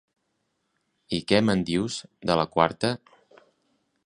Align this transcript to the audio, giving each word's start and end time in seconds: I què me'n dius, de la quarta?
I 1.19 1.19
què 1.33 1.43
me'n 1.49 1.63
dius, 1.69 1.99
de 2.31 2.39
la 2.41 2.49
quarta? 2.57 2.95